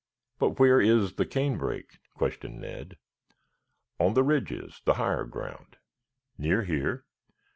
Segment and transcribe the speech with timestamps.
[0.39, 2.97] "But where is the canebrake?" questioned Ned.
[3.99, 5.77] "On the ridges, the higher ground."
[6.39, 7.05] "Near here?"